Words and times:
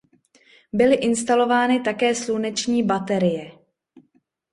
Byly 0.73 0.95
instalovány 0.95 1.79
také 1.81 2.15
sluneční 2.15 2.83
baterie. 2.83 3.51